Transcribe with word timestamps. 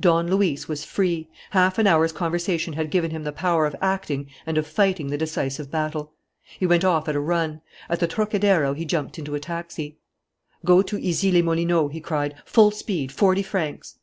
Don 0.00 0.26
Luis 0.30 0.68
was 0.68 0.86
free. 0.86 1.28
Half 1.50 1.76
an 1.78 1.86
hour's 1.86 2.12
conversation 2.12 2.72
had 2.72 2.88
given 2.90 3.10
him 3.10 3.24
the 3.24 3.30
power 3.30 3.66
of 3.66 3.76
acting 3.82 4.26
and 4.46 4.56
of 4.56 4.66
fighting 4.66 5.08
the 5.08 5.18
decisive 5.18 5.70
battle. 5.70 6.14
He 6.58 6.64
went 6.66 6.82
off 6.82 7.10
at 7.10 7.14
a 7.14 7.20
run. 7.20 7.60
At 7.90 8.00
the 8.00 8.08
Trocadéro 8.08 8.74
he 8.74 8.86
jumped 8.86 9.18
into 9.18 9.34
a 9.34 9.38
taxi. 9.38 9.98
"Go 10.64 10.80
to 10.80 10.96
Issy 10.96 11.30
les 11.30 11.42
Moulineaux!" 11.42 11.88
he 11.88 12.00
cried. 12.00 12.34
"Full 12.46 12.70
speed! 12.70 13.12
Forty 13.12 13.42
francs!" 13.42 13.98